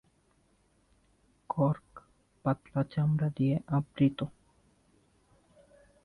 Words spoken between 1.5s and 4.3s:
Cork পাতলা চামড়া দিয়ে আবৃত।